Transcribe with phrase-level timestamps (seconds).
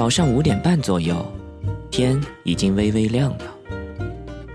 [0.00, 1.14] 早上五点半左右，
[1.90, 3.44] 天已经微微亮了。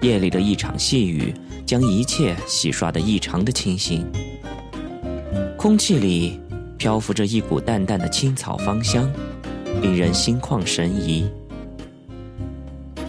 [0.02, 1.32] 夜里的一场细雨
[1.68, 4.04] 将一切洗刷得异常的清新。
[5.56, 6.40] 空气里
[6.80, 9.08] 漂浮着一股淡淡的青草芳香，
[9.84, 11.30] 令人心旷神怡。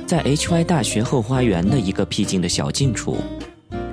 [0.06, 3.16] 在 HY 大学后花园的一个僻静的小径处，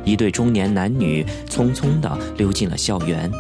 [0.04, 3.32] 一对中年男女匆匆地溜进了校园。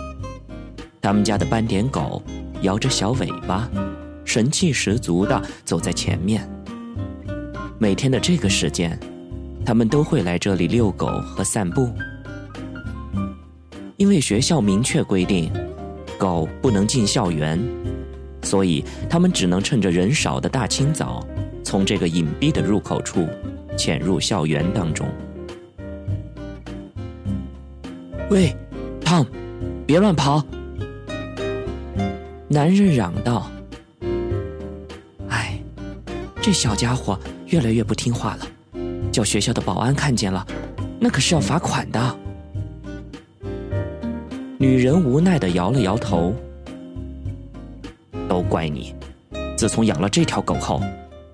[1.01, 2.23] 他们家的斑点狗
[2.61, 3.69] 摇着小尾巴，
[4.33, 6.49] 神气十足的走在前面。
[7.77, 8.99] 每天的这个时间，
[9.63, 11.87] 他们都会来这里遛狗和散步。
[13.95, 15.53] 因为学校明确规定，
[16.17, 17.63] 狗不能进校园，
[18.41, 21.23] 所以他们只能趁着人少的大清早。
[21.63, 23.27] 从这个隐蔽的入口处
[23.77, 25.07] 潜入校园当中。
[28.31, 28.51] 喂
[28.99, 29.27] ，Tom，
[29.85, 30.43] 别乱跑！
[32.47, 33.47] 男人嚷道：“，
[36.43, 38.45] 这小家伙越来越不听话了，
[39.13, 40.45] 叫学校的保安看见了，
[40.99, 42.19] 那可是要罚款的。”
[44.59, 46.35] 女人无奈的摇了摇头
[48.27, 48.93] ：“都怪你，
[49.55, 50.81] 自从养了这条狗后。”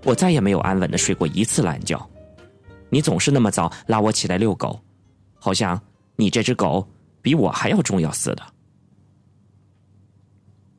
[0.05, 1.99] 我再也没有安稳的睡过一次懒觉，
[2.89, 4.79] 你总是那么早拉我起来遛狗，
[5.39, 5.79] 好像
[6.15, 6.87] 你这只狗
[7.21, 8.43] 比我还要重要似的。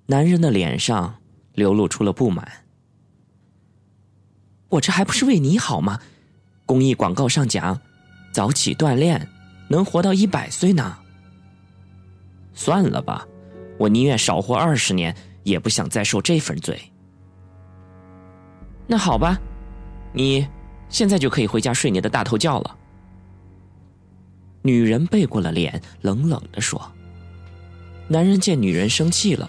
[0.06, 1.12] 男人的脸上
[1.52, 2.48] 流露出了不满。
[4.70, 6.00] 我这还不是为你好吗？
[6.64, 7.78] 公益广告上讲，
[8.32, 9.28] 早起锻炼
[9.68, 10.96] 能活到一百岁呢。
[12.54, 13.26] 算了吧，
[13.78, 16.80] 我宁愿少活二十年，也不想再受这份罪。
[18.86, 19.36] 那好吧，
[20.12, 20.46] 你
[20.88, 22.76] 现在就可以回家睡你的大头觉了。
[24.62, 26.80] 女人背过了脸，冷冷的说。
[28.06, 29.48] 男人见女人生气了，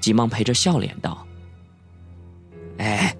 [0.00, 1.26] 急忙陪着笑脸道
[2.78, 3.14] ：“哎，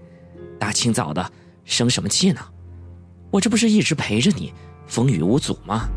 [0.70, 1.32] 大清早的，
[1.64, 2.40] 生什么气呢？
[3.32, 4.54] 我这不是一直陪着你，
[4.86, 5.88] 风雨无阻吗？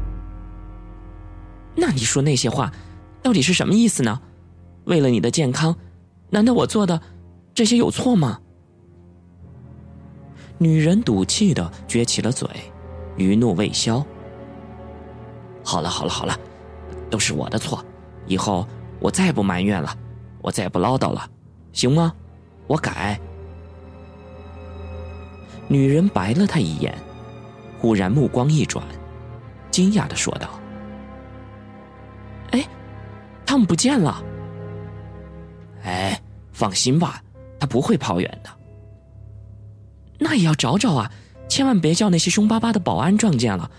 [1.75, 2.73] 那你说那些话，
[3.21, 4.19] 到底是什么意思呢？
[4.85, 5.75] 为了你的健康，
[6.31, 6.99] 难道我做的
[7.53, 8.39] 这些有错吗？”
[10.57, 12.49] 女人赌气的撅起了嘴，
[13.15, 14.03] 余怒未消。
[15.63, 16.35] 好了好了好了，
[17.11, 17.85] 都是我的错，
[18.25, 18.67] 以后
[18.99, 19.95] 我再不埋怨了，
[20.41, 21.29] 我再不唠叨了，
[21.73, 22.11] 行吗？
[22.65, 23.21] 我改。
[25.67, 26.95] 女人白了他一眼，
[27.79, 28.85] 忽然目光一转，
[29.71, 30.49] 惊讶的说道
[32.51, 32.67] ：“哎，
[33.45, 34.23] 他们不见了。
[35.83, 37.21] 哎，放心吧，
[37.59, 38.49] 他不会跑远的。”
[40.19, 41.11] 那也要找找啊！
[41.49, 43.69] 千万别叫那些凶巴巴的保安撞见了。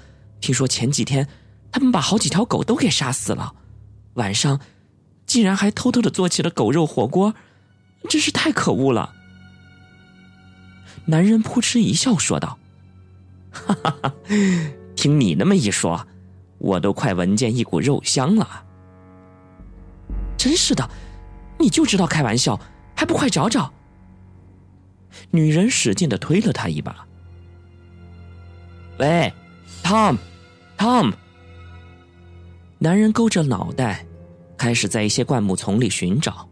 [0.41, 1.27] 听说前几天
[1.73, 3.55] 他们把好几条狗都给杀死了，
[4.15, 4.61] 晚上
[5.27, 7.35] 竟然还偷偷的做起了狗肉火锅，
[8.11, 9.15] 真是太可恶了。
[11.07, 12.59] 男人扑哧一笑说道
[13.53, 14.15] ：“哈哈哈，
[14.97, 16.07] 听你那么一说，
[16.59, 18.65] 我都快闻见一股肉香了。
[20.37, 20.89] 真是的，
[21.59, 22.59] 你就知道开玩笑，
[22.97, 23.73] 还不快找找！”
[25.31, 27.07] 女人使劲的推了他一把。
[28.99, 29.33] 喂
[29.83, 31.13] ，Tom，Tom。
[32.79, 34.05] 男人勾着脑袋，
[34.57, 36.49] 开始在一些灌木丛里寻找。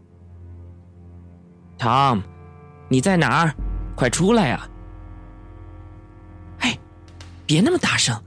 [1.77, 2.21] Tom，
[2.87, 3.55] 你在哪儿？
[3.95, 4.69] 快出来呀！
[6.59, 6.77] 哎，
[7.45, 8.19] 别那么大声，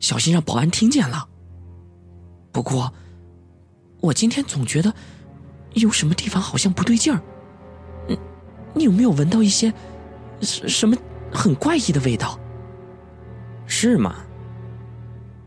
[0.00, 1.28] 小心让保安听见了。
[2.52, 2.92] 不过，
[4.00, 4.94] 我今天总觉得
[5.72, 7.20] 有什么地方好像不对劲儿。
[8.08, 8.18] 嗯，
[8.74, 9.72] 你有没有闻到一些？
[10.40, 10.96] 什什么
[11.32, 12.38] 很怪异的味道？
[13.66, 14.16] 是吗？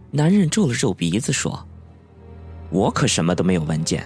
[0.09, 1.67] 男人皱了皱鼻子说
[2.71, 4.03] ：“我可什么都没有闻见，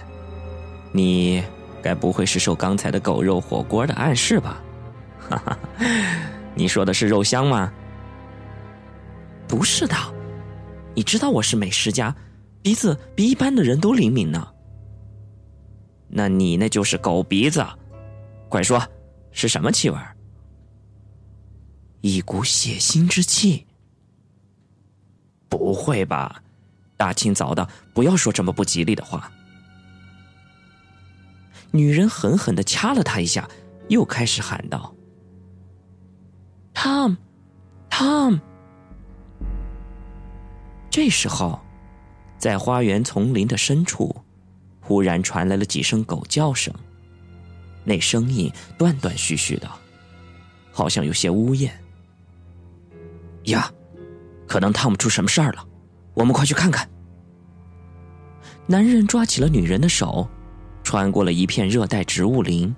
[0.92, 1.42] 你
[1.80, 4.60] 该不会是受刚才的狗肉火锅的暗示吧？”
[5.28, 5.58] 哈哈，
[6.54, 7.72] 你说的是肉香吗？
[9.48, 9.94] 不是的，
[10.94, 12.14] 你知道我是美食家，
[12.62, 14.48] 鼻子比一般的人都灵敏呢。
[16.08, 17.64] 那你那就是狗鼻子，
[18.48, 18.82] 快说，
[19.30, 19.98] 是什么气味？
[22.00, 23.66] 一股血腥之气。
[25.48, 26.42] 不会吧，
[26.96, 29.30] 大清早的，不要说这么不吉利的话。
[31.70, 33.48] 女人狠狠的掐了他一下，
[33.88, 34.94] 又开始喊道
[36.74, 38.40] ：“Tom，Tom。”
[40.90, 41.60] 这时候，
[42.38, 44.14] 在花园丛林的深处，
[44.80, 46.72] 忽然传来了几声狗叫声，
[47.84, 49.70] 那声音断断续续的，
[50.70, 51.72] 好像有些呜咽。
[53.44, 53.72] 呀，
[54.46, 55.66] 可能汤姆出什么事儿了，
[56.14, 56.88] 我们快去看看。
[58.66, 60.28] 男人抓起了女人的手，
[60.84, 62.74] 穿过了一片热带植物林，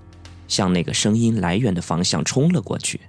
[0.46, 3.00] 向那个声音来源的方向冲了过去。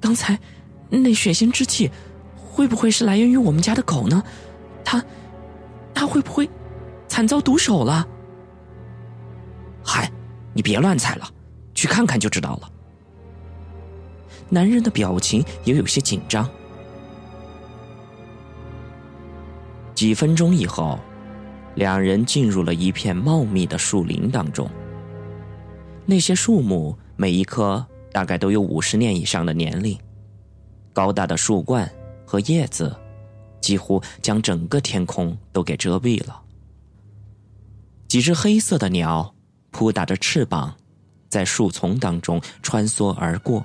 [0.00, 0.38] 刚才
[0.88, 1.90] 那血腥之气，
[2.34, 4.22] 会不会是来源于我们家的狗呢？
[4.84, 5.04] 它，
[5.94, 6.48] 它会不会
[7.06, 8.06] 惨遭毒手了？
[9.84, 10.10] 嗨，
[10.52, 11.28] 你别乱猜了，
[11.74, 12.70] 去看看就知道了。
[14.48, 16.48] 男人的表情也有些紧张。
[19.94, 20.98] 几分钟以后，
[21.74, 24.68] 两人进入了一片茂密的树林当中。
[26.06, 29.98] 那些树木每一棵大概都有五十年以上的年龄，
[30.92, 31.90] 高大的树冠
[32.26, 32.94] 和叶子
[33.60, 36.42] 几乎将整个天空都给遮蔽了。
[38.08, 39.34] 几只黑色的鸟
[39.70, 40.74] 扑打着翅膀，
[41.28, 43.64] 在树丛当中穿梭而过。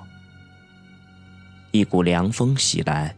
[1.72, 3.14] 一股凉风袭来。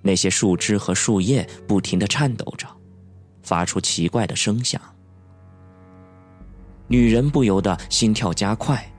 [0.00, 2.66] 那些树枝和树叶不停的颤抖着，
[3.42, 4.80] 发出奇怪的声响。
[6.86, 8.90] 女人不由得心跳加快，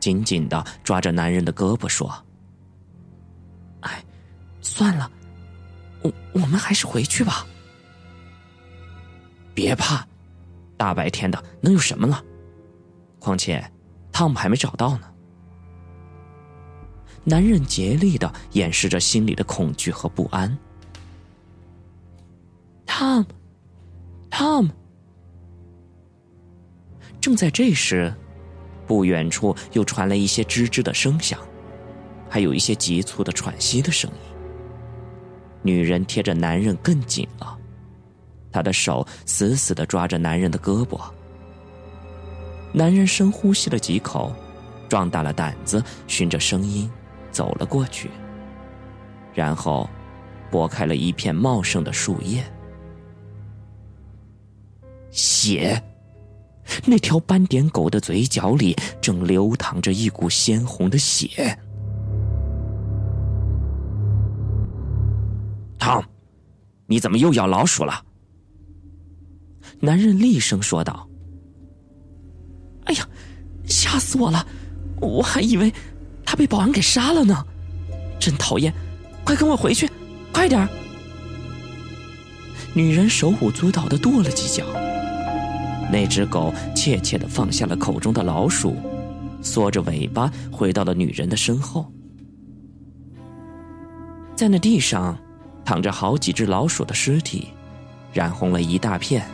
[0.00, 2.10] 紧紧的抓着男人的胳膊说
[3.82, 4.04] ：“哎，
[4.60, 5.10] 算了，
[6.02, 7.46] 我我们还是回去吧。
[9.54, 10.06] 别怕，
[10.76, 12.24] 大白天的能有什么了？
[13.18, 13.62] 况且，
[14.10, 15.06] 汤姆还没找到呢。”
[17.22, 20.58] 男人竭力的掩饰着心里的恐惧和不安。
[22.86, 23.26] 汤姆，
[24.30, 24.70] 汤姆。
[27.20, 28.12] 正在这时，
[28.90, 31.38] 不远处又传来一些吱吱的声响，
[32.28, 34.36] 还有一些急促的喘息的声音。
[35.62, 37.56] 女人贴着男人更紧了，
[38.50, 41.00] 她的手死死的抓着男人的胳膊。
[42.72, 44.32] 男人深呼吸了几口，
[44.88, 46.90] 壮大了胆子，循着声音。
[47.30, 48.10] 走了过去，
[49.32, 49.88] 然后
[50.50, 52.42] 拨开了一片茂盛的树叶。
[55.12, 55.80] 血，
[56.86, 61.58] 那条斑点狗的嘴角里正流淌着一股鲜红的血。
[65.78, 66.02] 汤，
[66.86, 68.04] 你怎么又咬老鼠了？
[69.80, 71.08] 男人厉声说道
[72.84, 73.08] ：“哎呀，
[73.66, 74.46] 吓死我了！
[75.00, 75.72] 我还以为……”
[76.24, 77.44] 他被保安给杀了呢，
[78.20, 78.72] 真讨厌！
[79.24, 79.90] 快跟我回去，
[80.32, 80.68] 快点
[82.72, 84.64] 女人手舞足蹈的跺了几脚，
[85.90, 88.76] 那只狗怯怯的放下了口中的老鼠，
[89.42, 91.90] 缩着尾巴回到了女人的身后。
[94.36, 95.18] 在那地上，
[95.64, 97.48] 躺着好几只老鼠的尸体，
[98.12, 99.26] 染红了一大片，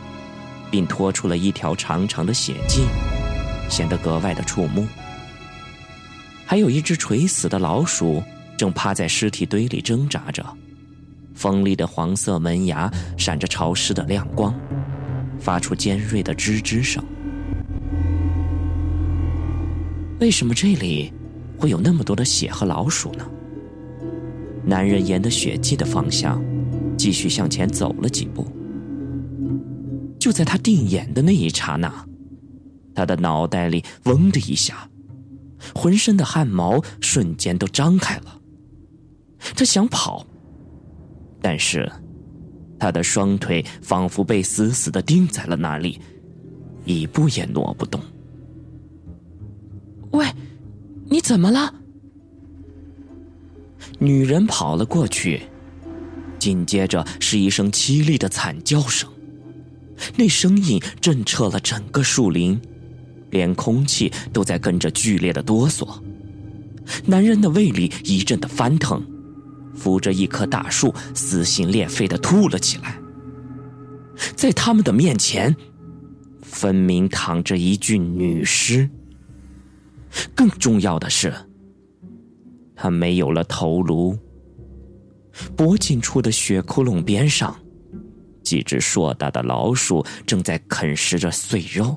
[0.70, 2.82] 并拖出了一条长长的血迹，
[3.68, 4.86] 显得格外的触目。
[6.44, 8.22] 还有一只垂死的老鼠，
[8.56, 10.44] 正趴在尸体堆里挣扎着，
[11.34, 14.54] 锋利的黄色门牙闪着潮湿的亮光，
[15.38, 17.04] 发出尖锐的吱吱声。
[20.20, 21.12] 为什么这里
[21.58, 23.26] 会有那么多的血和老鼠呢？
[24.64, 26.42] 男人沿着血迹的方向
[26.96, 28.46] 继续向前走了几步，
[30.18, 31.92] 就在他定眼的那一刹那，
[32.94, 34.88] 他的脑袋里“嗡”的一下。
[35.74, 38.40] 浑身的汗毛瞬间都张开了，
[39.56, 40.24] 他想跑，
[41.40, 41.90] 但是
[42.78, 46.00] 他的双腿仿佛被死死的钉在了那里，
[46.84, 48.00] 一步也挪不动。
[50.12, 50.26] 喂，
[51.08, 51.74] 你怎么了？
[53.98, 55.42] 女人跑了过去，
[56.38, 59.08] 紧接着是一声凄厉的惨叫声，
[60.16, 62.60] 那声音震彻了整个树林。
[63.30, 66.00] 连空气都在跟着剧烈的哆嗦，
[67.04, 69.04] 男人的胃里一阵的翻腾，
[69.76, 72.98] 扶着一棵大树，撕心裂肺的吐了起来。
[74.34, 75.54] 在他们的面前，
[76.42, 78.88] 分明躺着一具女尸。
[80.34, 81.32] 更重要的是，
[82.74, 84.18] 他没有了头颅，
[85.54, 87.54] 脖颈处的血窟窿边上，
[88.42, 91.94] 几只硕大的老鼠正在啃食着碎肉。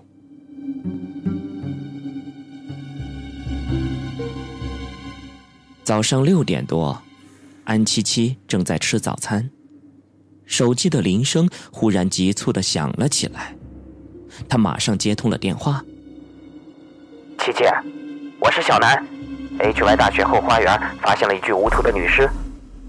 [5.84, 7.02] 早上六点多，
[7.70, 9.48] 安七七正在吃早餐，
[10.48, 13.56] 手机的铃声忽然急促的响了起来，
[14.50, 15.86] 他马上接通了电话。
[17.38, 17.66] 七七，
[18.40, 19.08] 我是小南
[19.60, 22.28] ，HY 大学后花园发现了一具无头的女尸，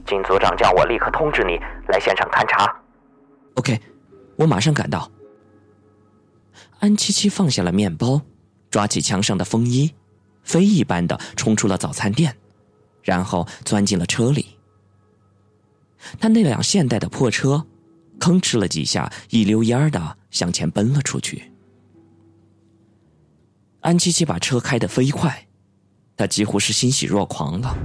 [0.07, 1.59] 金组长叫我立刻通知你
[1.89, 2.75] 来现场勘查。
[3.57, 3.79] OK，
[4.37, 5.11] 我马上赶到。
[6.79, 8.23] 安七七放下了面包，
[8.71, 9.93] 抓起墙上的风衣，
[10.43, 12.35] 飞一般的冲出了早餐店。
[13.03, 14.57] 然后钻进了车里。
[16.19, 17.67] 他那辆现代的破车，
[18.19, 21.51] 吭哧了几下，一溜烟儿的向前奔了出去。
[23.81, 25.47] 安七七把车开得飞快，
[26.17, 27.77] 他几乎是欣喜若狂了。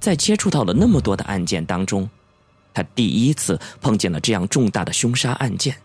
[0.00, 2.08] 在接触到了那么多的案件当中，
[2.74, 5.76] 他第一次碰见了这样重大的凶杀案件。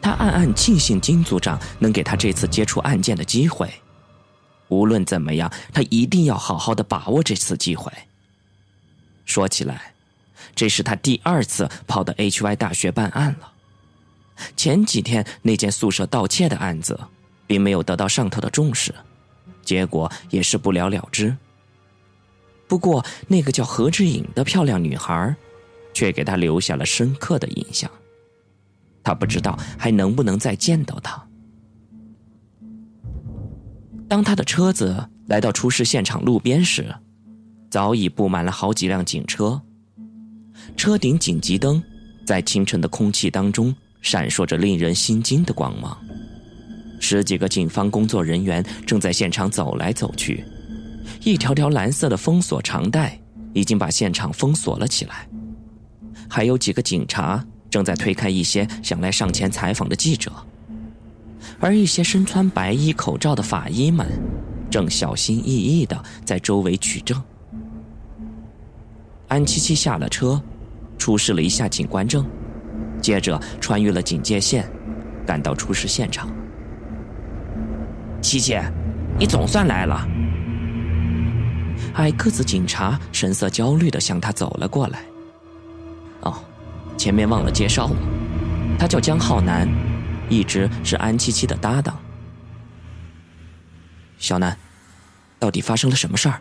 [0.00, 3.70] 他暗暗庆幸金组长能给他这次接触案件的机会。
[4.68, 7.90] 无论怎么样，他一定要好好的把握这次机会。
[9.24, 9.94] 说起来，
[10.54, 13.52] 这是他第二次跑到 HY 大学办案了。
[14.56, 16.98] 前几天那件宿舍盗窃的案子，
[17.46, 18.94] 并没有得到上头的重视，
[19.62, 21.36] 结果也是不了了之。
[22.66, 25.34] 不过，那个叫何志颖的漂亮女孩，
[25.92, 27.90] 却给他留下了深刻的印象。
[29.02, 31.26] 他不知道还能不能再见到她。
[34.08, 36.94] 当他的车子来到出事现场路边时，
[37.70, 39.60] 早已布满了好几辆警车，
[40.80, 41.82] 车顶紧急灯
[42.24, 45.94] 在清晨的空气当中闪烁着令人心惊的光芒。
[46.98, 50.42] 十几个警方工作人员正在现场走来走去，
[51.22, 53.20] 一条条蓝色的封锁长带
[53.52, 55.28] 已经把现场封锁了起来，
[56.26, 60.32] 还有几个警察正在推开一些想来上前采访的记者。
[61.58, 64.08] 而一些身穿白衣口罩的法医们，
[64.70, 67.22] 正小心翼翼的在周围取证。
[69.28, 70.42] 安七七下了车，
[71.00, 72.24] 出示了一下警官证，
[73.00, 74.70] 接着穿越了警戒线，
[75.26, 76.28] 赶到出事现场。
[78.20, 78.56] 七七，
[79.18, 80.06] 你总算来了。
[81.94, 85.02] 矮个子警察神色焦虑的向他走了过来。
[86.20, 86.34] 哦，
[86.98, 87.96] 前面忘了介绍了，
[88.78, 89.66] 他叫江浩南。
[90.28, 91.98] 一直是安七七的搭档，
[94.16, 94.56] 小南，
[95.40, 96.40] 到底发生了什么事儿？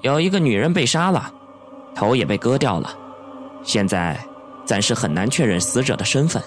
[0.00, 1.32] 有一个女人被杀了，
[1.94, 2.96] 头也被割掉了，
[3.62, 4.18] 现在
[4.64, 6.42] 暂时很难确认死者的身份。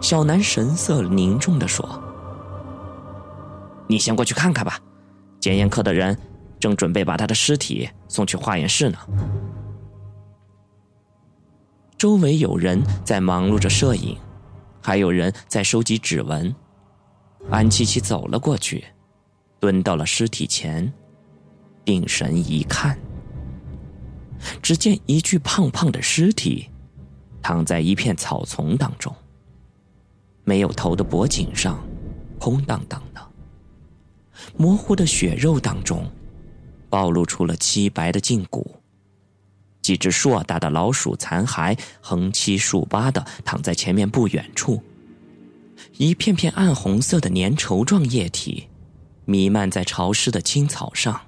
[0.00, 1.86] 小南神色凝重的说
[3.86, 4.78] ：“你先过去看看吧，
[5.40, 6.18] 检验科的人
[6.58, 8.98] 正准备把他的尸体送去化验室呢。”
[11.96, 14.16] 周围有人在忙碌着摄影，
[14.82, 16.54] 还有人在收集指纹。
[17.50, 18.84] 安七七走了过去，
[19.60, 20.90] 蹲到了尸体前，
[21.84, 22.98] 定神一看，
[24.62, 26.68] 只见一具胖胖的尸体
[27.42, 29.14] 躺在一片草丛当中，
[30.44, 31.82] 没有头的脖颈上
[32.38, 33.20] 空荡荡的，
[34.56, 36.10] 模糊的血肉当中
[36.88, 38.74] 暴露出了漆白的胫骨。
[39.82, 44.82] 几只硕大的老鼠残骸横七竖八的躺在前面不远处，
[45.98, 48.66] 一片片暗红色的粘稠状液体
[49.26, 51.20] 弥漫在潮湿的青草上，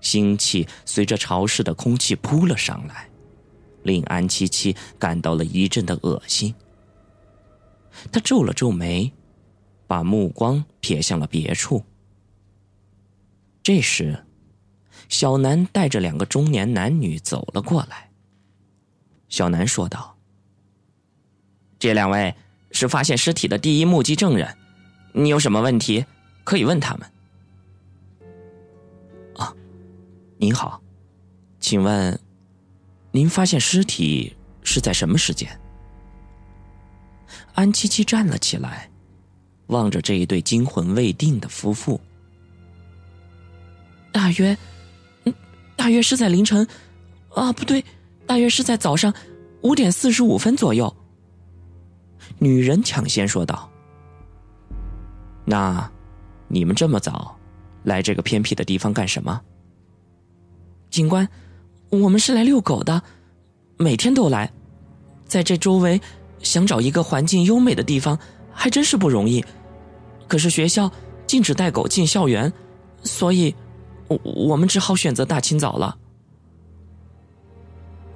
[0.00, 3.08] 腥气随着潮湿的空气扑了上来，
[3.82, 6.54] 令安七七感到了一阵的恶心。
[8.10, 9.12] 他皱了皱眉，
[9.86, 11.84] 把目光瞥向了别处。
[13.62, 14.22] 这时。
[15.08, 18.10] 小南带着两个中年男女走了过来。
[19.28, 20.16] 小南说道
[21.78, 22.34] ：“这两位
[22.72, 24.56] 是发现尸体的第一目击证人，
[25.12, 26.04] 你有什么问题
[26.42, 27.08] 可以问他们。”
[30.38, 30.82] 您好，
[31.60, 32.18] 请问，
[33.10, 35.48] 您发现尸体是在什么时间？
[37.54, 38.90] 安七七站了起来，
[39.68, 41.98] 望着这一对惊魂未定的夫妇，
[44.12, 44.56] 大约。
[45.24, 45.34] 嗯
[45.74, 46.66] 大约是在凌晨，
[47.34, 47.84] 啊，不对，
[48.26, 49.12] 大约是在早上
[49.62, 50.94] 五点四十五分左右。
[52.38, 53.70] 女人抢先说道
[55.46, 55.90] ：“那，
[56.48, 57.38] 你们这么早
[57.84, 59.40] 来这个偏僻的地方干什么？”
[60.90, 61.28] 警官，
[61.90, 63.02] 我们是来遛狗的，
[63.76, 64.50] 每天都来，
[65.26, 66.00] 在这周围
[66.40, 68.18] 想找一个环境优美的地方
[68.52, 69.44] 还真是不容易。
[70.28, 70.90] 可是学校
[71.26, 72.52] 禁止带狗进校园，
[73.02, 73.54] 所以。
[74.08, 75.98] 我我们只好选择大清早了。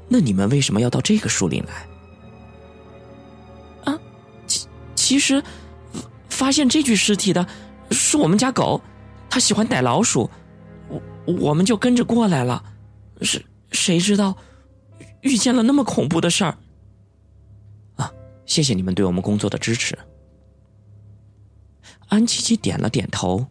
[0.07, 3.93] 那你们为什么要到这个树林来？
[3.93, 3.99] 啊，
[4.47, 5.43] 其其实
[6.29, 7.45] 发现这具尸体的
[7.91, 8.81] 是我们家狗，
[9.29, 10.31] 它喜欢逮老鼠，
[11.39, 12.65] 我们就跟着过来了。
[13.23, 14.37] 是谁知道
[15.21, 16.57] 遇见了那么恐怖的事儿？
[17.97, 18.13] 啊，
[18.47, 19.99] 谢谢你们对我们工作的支持。
[22.09, 23.47] 安琪琪点了点头，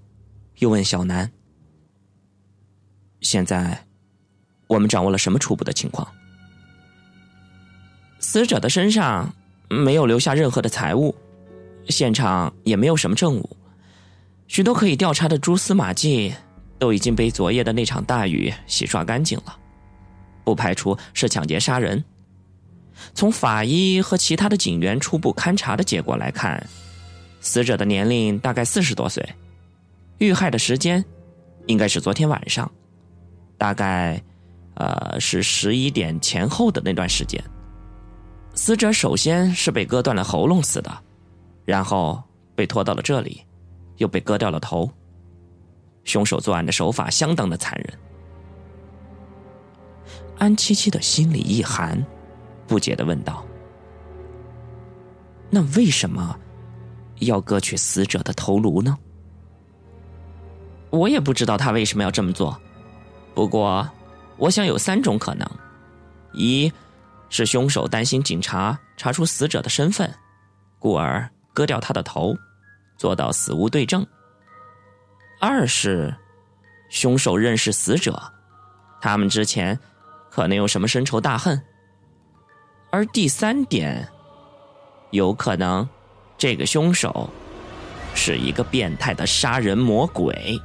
[0.58, 1.32] 又问小南。
[3.22, 3.86] 现在，
[4.68, 6.08] 我们掌握了什么初步的情况？
[8.20, 9.34] 死者的身上
[9.70, 11.16] 没有留下任何的财物，
[11.88, 13.58] 现场也没有什么证物，
[14.48, 16.34] 许多可以调查的蛛丝马迹
[16.80, 19.56] 都已经被昨夜的那场大雨洗刷干净了，
[20.44, 22.04] 不排除是抢劫杀人。
[23.14, 26.66] 从法医和其他的警员初步勘查的结果来看，
[27.42, 29.24] 死者的年龄大概四十多岁，
[30.18, 31.04] 遇害的时间
[31.68, 32.70] 应该是昨天晚上，
[33.58, 34.22] 大概
[34.76, 37.42] 呃是十一点前后的那段时间。
[38.56, 40.92] 死者首先是被割断了喉咙死的，
[41.64, 42.22] 然后
[42.56, 43.42] 被拖到了这里，
[43.98, 44.92] 又被割掉了头。
[46.10, 48.00] 凶手作案的手法相当的残忍。
[50.40, 52.04] 安七七的心里一寒，
[52.66, 53.46] 不解的问道
[55.52, 56.38] ：“那为什么
[57.20, 58.98] 要割去死者的头颅呢？”
[60.90, 62.60] 我也不知道他为什么要这么做，
[63.36, 63.88] 不过
[64.38, 65.48] 我想有三种可能：
[66.34, 66.72] 一。
[67.32, 70.12] 是凶手担心警察查出死者的身份，
[70.80, 72.36] 故而割掉他的头，
[72.98, 74.04] 做到死无对证。
[75.40, 76.14] 二是
[76.90, 78.22] 凶手认识死者，
[79.02, 79.80] 他们之前
[80.30, 81.62] 可能有什么深仇大恨。
[82.92, 84.08] 而第三点，
[85.12, 85.88] 有可能
[86.38, 87.30] 这个凶手
[88.14, 90.60] 是一个变态的杀人魔鬼。